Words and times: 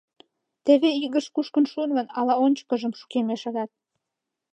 Теве 0.65 0.89
игышт 1.05 1.29
кушкын 1.35 1.65
шуыт 1.71 1.91
гын, 1.97 2.07
ала 2.19 2.33
ончыкыжым 2.45 2.93
шукемешат... 2.99 3.69